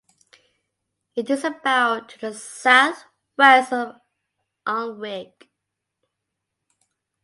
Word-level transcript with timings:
It 1.15 1.29
is 1.29 1.43
about 1.43 2.09
to 2.09 2.19
the 2.19 2.33
south-west 2.33 3.71
of 3.71 3.97
Alnwick. 4.65 5.47